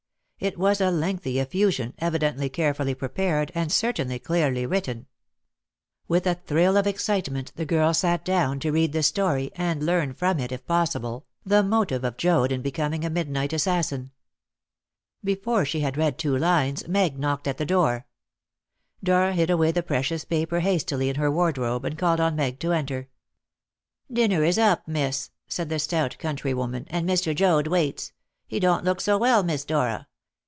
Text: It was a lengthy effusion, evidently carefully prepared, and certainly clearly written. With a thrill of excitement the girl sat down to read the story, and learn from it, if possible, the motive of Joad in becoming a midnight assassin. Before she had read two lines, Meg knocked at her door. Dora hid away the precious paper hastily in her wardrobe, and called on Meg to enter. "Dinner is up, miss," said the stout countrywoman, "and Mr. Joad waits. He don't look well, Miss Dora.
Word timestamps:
It 0.41 0.57
was 0.57 0.81
a 0.81 0.89
lengthy 0.89 1.37
effusion, 1.37 1.93
evidently 1.99 2.49
carefully 2.49 2.95
prepared, 2.95 3.51
and 3.53 3.71
certainly 3.71 4.17
clearly 4.17 4.65
written. 4.65 5.05
With 6.07 6.25
a 6.25 6.33
thrill 6.47 6.77
of 6.77 6.87
excitement 6.87 7.51
the 7.57 7.63
girl 7.67 7.93
sat 7.93 8.25
down 8.25 8.59
to 8.61 8.71
read 8.71 8.91
the 8.91 9.03
story, 9.03 9.51
and 9.55 9.85
learn 9.85 10.15
from 10.15 10.39
it, 10.39 10.51
if 10.51 10.65
possible, 10.65 11.27
the 11.45 11.61
motive 11.61 12.03
of 12.03 12.17
Joad 12.17 12.51
in 12.51 12.63
becoming 12.63 13.05
a 13.05 13.09
midnight 13.11 13.53
assassin. 13.53 14.09
Before 15.23 15.63
she 15.63 15.81
had 15.81 15.95
read 15.95 16.17
two 16.17 16.35
lines, 16.35 16.87
Meg 16.87 17.19
knocked 17.19 17.47
at 17.47 17.59
her 17.59 17.65
door. 17.65 18.07
Dora 19.03 19.33
hid 19.33 19.51
away 19.51 19.71
the 19.71 19.83
precious 19.83 20.25
paper 20.25 20.61
hastily 20.61 21.09
in 21.09 21.17
her 21.17 21.29
wardrobe, 21.29 21.85
and 21.85 21.99
called 21.99 22.19
on 22.19 22.35
Meg 22.35 22.59
to 22.61 22.71
enter. 22.73 23.09
"Dinner 24.11 24.43
is 24.43 24.57
up, 24.57 24.87
miss," 24.87 25.29
said 25.47 25.69
the 25.69 25.77
stout 25.77 26.15
countrywoman, 26.17 26.87
"and 26.89 27.07
Mr. 27.07 27.35
Joad 27.35 27.67
waits. 27.67 28.11
He 28.47 28.59
don't 28.59 28.83
look 28.83 29.03
well, 29.05 29.43
Miss 29.43 29.63
Dora. 29.65 30.07